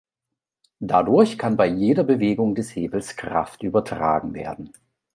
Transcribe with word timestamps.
Dadurch 0.79 1.37
kann 1.37 1.57
bei 1.57 1.67
jeder 1.67 2.03
Bewegung 2.03 2.55
des 2.55 2.75
Hebels 2.75 3.17
Kraft 3.17 3.61
übertragen 3.61 4.33
werden. 4.33 4.73